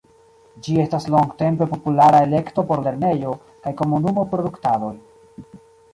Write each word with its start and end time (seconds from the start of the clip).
Ĝi 0.67 0.77
estas 0.83 1.05
longtempe 1.15 1.67
populara 1.75 2.21
elekto 2.29 2.63
por 2.71 2.83
lernejo- 2.89 3.37
kaj 3.67 3.77
komunumo-produktadoj. 3.83 4.95